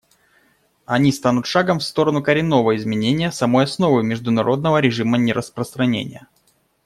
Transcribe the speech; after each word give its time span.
Они 0.87 1.11
станут 1.11 1.45
шагом 1.45 1.77
в 1.77 1.83
сторону 1.83 2.23
коренного 2.23 2.75
изменения 2.75 3.31
самой 3.31 3.65
основы 3.65 4.01
международного 4.01 4.79
режима 4.79 5.19
нераспространения. 5.19 6.25